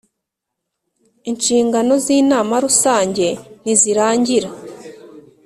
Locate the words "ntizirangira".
3.61-4.49